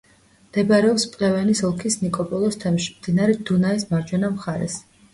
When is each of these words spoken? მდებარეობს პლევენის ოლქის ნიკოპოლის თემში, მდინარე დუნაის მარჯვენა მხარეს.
მდებარეობს 0.45 1.05
პლევენის 1.17 1.61
ოლქის 1.69 1.99
ნიკოპოლის 2.05 2.59
თემში, 2.65 2.93
მდინარე 2.99 3.39
დუნაის 3.53 3.89
მარჯვენა 3.95 4.37
მხარეს. 4.37 4.85